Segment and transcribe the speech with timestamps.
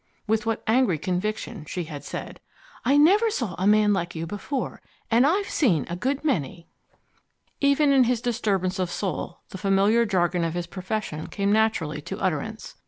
[0.25, 2.39] With what angry conviction she had said:
[2.83, 4.81] "I never saw a man like you before
[5.11, 6.65] and I've seen a good many!"
[7.59, 12.17] Even in his disturbance of soul the familiar jargon of his profession came naturally to
[12.19, 12.77] utterance.